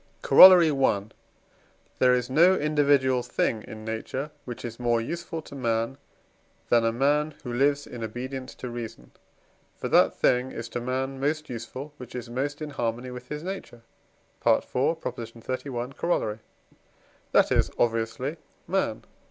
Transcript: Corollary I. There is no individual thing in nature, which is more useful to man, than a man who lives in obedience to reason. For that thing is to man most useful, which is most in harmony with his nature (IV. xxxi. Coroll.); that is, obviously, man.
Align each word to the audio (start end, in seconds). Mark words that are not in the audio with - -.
Corollary 0.23 0.71
I. 0.71 1.03
There 1.99 2.15
is 2.15 2.27
no 2.27 2.55
individual 2.55 3.21
thing 3.21 3.61
in 3.67 3.85
nature, 3.85 4.31
which 4.45 4.65
is 4.65 4.79
more 4.79 4.99
useful 4.99 5.43
to 5.43 5.53
man, 5.53 5.99
than 6.69 6.83
a 6.83 6.91
man 6.91 7.35
who 7.43 7.53
lives 7.53 7.85
in 7.85 8.03
obedience 8.03 8.55
to 8.55 8.69
reason. 8.71 9.11
For 9.77 9.89
that 9.89 10.15
thing 10.15 10.51
is 10.51 10.69
to 10.69 10.81
man 10.81 11.19
most 11.19 11.51
useful, 11.51 11.93
which 11.97 12.15
is 12.15 12.31
most 12.31 12.63
in 12.63 12.71
harmony 12.71 13.11
with 13.11 13.27
his 13.29 13.43
nature 13.43 13.83
(IV. 14.43 14.65
xxxi. 14.73 15.93
Coroll.); 15.95 16.39
that 17.31 17.51
is, 17.51 17.69
obviously, 17.77 18.37
man. 18.67 19.03